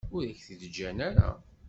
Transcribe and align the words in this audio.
Ur 0.15 0.21
ak-t-id-ǧǧan 0.31 0.97
ara. 1.09 1.29